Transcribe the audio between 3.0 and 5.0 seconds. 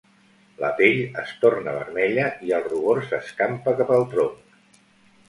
s'escampa cap al tronc.